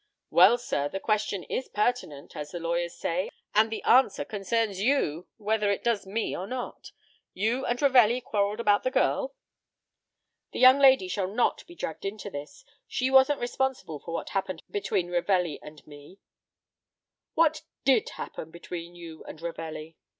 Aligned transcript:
"Well, 0.31 0.57
sir, 0.57 0.89
the 0.89 0.99
question 0.99 1.43
is 1.43 1.67
pertinent 1.69 2.35
as 2.35 2.49
the 2.49 2.59
lawyers 2.59 2.95
say 2.95 3.29
and 3.53 3.71
the 3.71 3.83
answer 3.83 4.25
concerns 4.25 4.81
you, 4.81 5.27
whether 5.37 5.69
it 5.69 5.83
does 5.83 6.07
me 6.07 6.35
or 6.35 6.47
not. 6.47 6.91
You 7.35 7.67
and 7.67 7.79
Ravelli 7.79 8.19
quarreled 8.19 8.59
about 8.59 8.81
the 8.81 8.89
girl?" 8.89 9.35
"The 10.53 10.59
young 10.59 10.79
lady 10.79 11.07
shall 11.07 11.27
not 11.27 11.63
be 11.67 11.75
dragged 11.75 12.03
into 12.03 12.31
this. 12.31 12.65
She 12.87 13.11
wasn't 13.11 13.41
responsible 13.41 13.99
for 13.99 14.11
what 14.15 14.29
happened 14.29 14.63
between 14.71 15.11
Ravelli 15.11 15.59
and 15.61 15.85
me." 15.85 16.17
"What 17.35 17.61
did 17.85 18.09
happen 18.09 18.49
between 18.49 18.95
you 18.95 19.23
and 19.25 19.39
Ravelli?" 19.39 19.97